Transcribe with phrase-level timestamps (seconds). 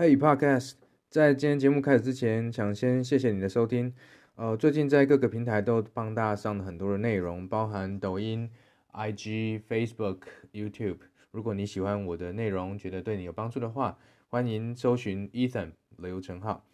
[0.00, 0.76] Hey Podcast，
[1.10, 3.92] 在今天节目开始之前，想先谢谢你的收听。
[4.34, 8.48] 呃，最近在各个平台都帮大家上了很多的内容，包含抖音、
[8.94, 10.20] IG、Facebook、
[10.54, 11.00] YouTube。
[11.32, 13.98] 如果你喜欢我的内容，觉得对你有帮助的话，
[14.30, 16.64] 欢迎搜寻 Ethan 刘成浩。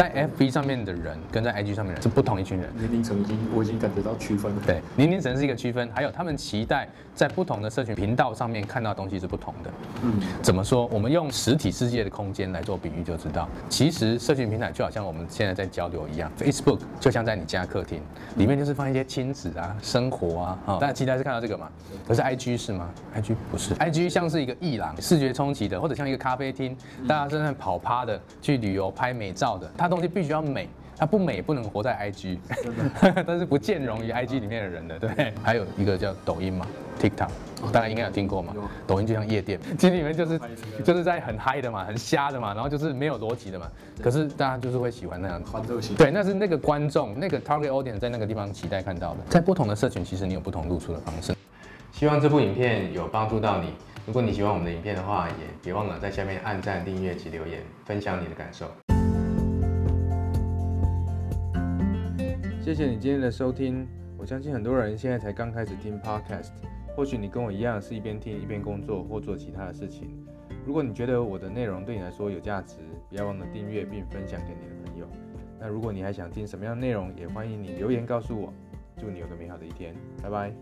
[0.00, 4.62] 在 FB 上面的人跟在 IG 上面的人是不同一群人，年龄层已经我已经感觉到区分了。
[4.64, 9.70] 对，年龄层是一个区分，还有他们期待在不同的社群频道上面看到的东西是不同的。
[10.02, 10.86] 嗯，怎么说？
[10.86, 18.00] 我们用实体世界的空间来做比喻就知道，其实社群平台就好像我们现在在交流一样，Facebook 就像在你家客厅，
[18.36, 21.68] 里面就是放一些亲子啊、生活啊，大家期待是看到这个嘛？
[22.08, 26.74] 可是 IG 是吗？IG 不是，IG 像是一个艺廊，视觉冲击的，或者像一个咖啡厅，
[27.06, 29.69] 大家正在跑趴的去旅游拍美照的。
[29.76, 32.38] 它东西必须要美，它不美不能活在 IG，
[33.26, 35.32] 但 是不兼容于 IG 里面的人的，对。
[35.42, 36.66] 还有一个叫抖音嘛
[37.00, 37.28] ，TikTok，
[37.72, 38.54] 大家应该有听过嘛。
[38.86, 40.40] 抖音就像夜店，其实里面就是
[40.84, 43.66] 就是在很嗨的嘛，很瞎的嘛，然后就是没有逻辑的嘛。
[44.02, 45.96] 可是大家就是会喜欢那样欢乐型。
[45.96, 49.18] 对，那是那个观众那个 target audience 在那个地方期待看到的。
[49.28, 51.34] 在不同的社群，其实你有不同露出的方式。
[51.92, 53.74] 希望这部影片有帮助到你。
[54.06, 58.89] 如果你喜欢我们的影片的话，也别忘了在下面按赞、订阅及留言，分享你的感受。
[62.70, 63.84] 谢谢你今天的收听。
[64.16, 66.52] 我相信很多人现在才刚开始听 Podcast，
[66.94, 70.24] 或许你跟我一样是一边听一边工作或做其他的事情。
[70.64, 72.76] 如果你觉得我的内容对你来说有价值，
[73.08, 75.08] 不要忘了订阅并分享给你的朋友。
[75.58, 78.54] 那如果你还想听什么样的内容，也欢迎你留言告诉我。
[78.96, 80.52] 祝你有个美好的一天，拜拜。